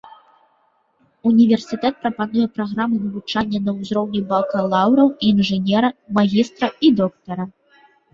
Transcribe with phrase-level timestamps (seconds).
[1.31, 5.89] Універсітэт прапануе праграмы навучання на ўзроўні бакалаўра, інжынера,
[6.21, 7.43] магістра і доктара.